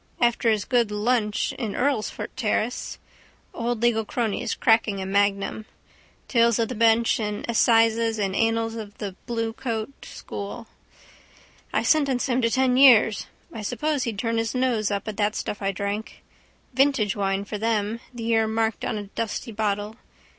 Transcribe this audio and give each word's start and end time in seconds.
After 0.19 0.49
his 0.49 0.65
good 0.65 0.89
lunch 0.89 1.53
in 1.59 1.73
Earlsfort 1.75 2.29
terrace. 2.35 2.97
Old 3.53 3.83
legal 3.83 4.03
cronies 4.03 4.55
cracking 4.55 4.99
a 4.99 5.05
magnum. 5.05 5.67
Tales 6.27 6.57
of 6.57 6.69
the 6.69 6.73
bench 6.73 7.19
and 7.19 7.45
assizes 7.47 8.17
and 8.17 8.35
annals 8.35 8.73
of 8.73 8.97
the 8.97 9.15
bluecoat 9.27 9.91
school. 10.03 10.65
I 11.71 11.83
sentenced 11.83 12.27
him 12.29 12.41
to 12.41 12.49
ten 12.49 12.77
years. 12.77 13.27
I 13.53 13.61
suppose 13.61 14.01
he'd 14.05 14.17
turn 14.17 14.37
up 14.37 14.39
his 14.39 14.55
nose 14.55 14.89
at 14.89 15.05
that 15.05 15.35
stuff 15.35 15.61
I 15.61 15.71
drank. 15.71 16.23
Vintage 16.73 17.15
wine 17.15 17.45
for 17.45 17.59
them, 17.59 17.99
the 18.11 18.23
year 18.23 18.47
marked 18.47 18.83
on 18.83 18.97
a 18.97 19.03
dusty 19.03 19.51
bottle. 19.51 19.97